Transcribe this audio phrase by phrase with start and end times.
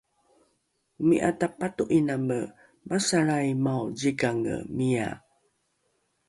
[0.99, 2.39] omi’a tapato’iname
[2.87, 5.09] “masalraimao zikange” mia